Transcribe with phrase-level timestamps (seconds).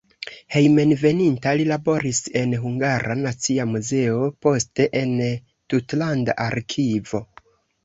[0.53, 5.15] Hejmenveninta li laboris en Hungara Nacia Muzeo, poste en
[5.77, 7.25] tutlanda arkivo.